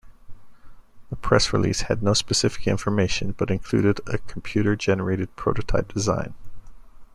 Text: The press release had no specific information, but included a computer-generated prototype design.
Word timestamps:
The 1.11 1.15
press 1.15 1.53
release 1.53 1.81
had 1.81 2.01
no 2.01 2.13
specific 2.13 2.65
information, 2.65 3.33
but 3.33 3.51
included 3.51 4.01
a 4.07 4.17
computer-generated 4.17 5.35
prototype 5.35 5.93
design. 5.93 6.33